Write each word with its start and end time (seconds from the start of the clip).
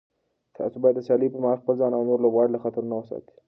تاسو 0.57 0.75
باید 0.81 0.95
د 0.97 1.01
سیالیو 1.07 1.33
پر 1.33 1.39
مهال 1.43 1.59
خپل 1.61 1.73
ځان 1.81 1.91
او 1.95 2.07
نور 2.09 2.19
لوبغاړي 2.21 2.51
له 2.53 2.61
خطرونو 2.63 2.93
وساتئ. 2.97 3.33